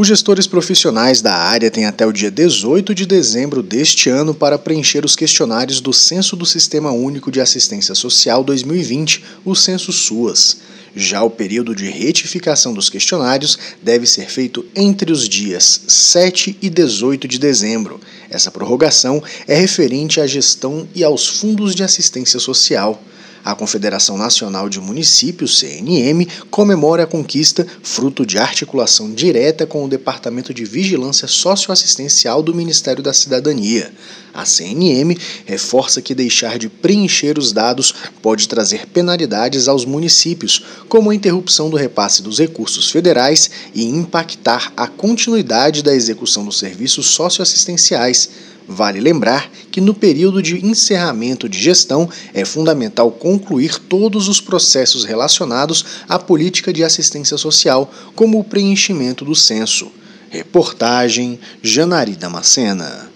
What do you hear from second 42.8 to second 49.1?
federais e impactar a continuidade da execução dos serviços socioassistenciais. Vale